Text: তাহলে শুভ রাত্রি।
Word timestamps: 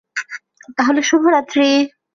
তাহলে 0.77 1.01
শুভ 1.01 1.23
রাত্রি। 1.27 1.67